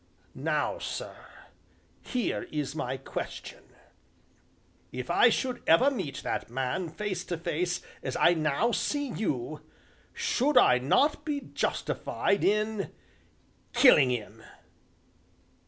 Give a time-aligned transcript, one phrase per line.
[0.33, 1.15] Now, sir,
[2.01, 3.61] here is my question:
[4.91, 9.61] If I should ever meet that man face to face, as I now see you,
[10.11, 12.91] should I not be justified in
[13.73, 14.41] killing him?"